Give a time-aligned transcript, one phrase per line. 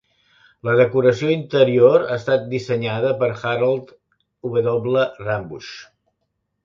[0.67, 3.93] La decoració interior ha estat dissenyada per Harold
[4.57, 4.75] W.
[5.29, 5.77] Rambusch.